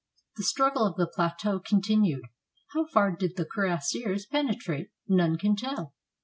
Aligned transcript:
The 0.35 0.43
struggle 0.43 0.87
of 0.87 0.95
the 0.97 1.05
plateau 1.05 1.59
continued. 1.59 2.23
How 2.73 2.87
far 2.87 3.11
did 3.11 3.35
the 3.35 3.45
cuirassiers 3.45 4.25
penetrate? 4.25 4.89
None 5.07 5.37
can 5.37 5.55
tell. 5.55 5.93